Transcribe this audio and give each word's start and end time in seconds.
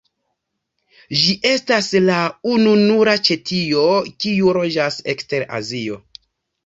Ĝi 1.23 1.35
estas 1.49 1.89
la 2.07 2.17
ununura 2.53 3.15
ĉetio 3.29 3.85
kiu 4.25 4.57
loĝas 4.59 4.99
ekster 5.15 5.47
Azio. 5.61 6.01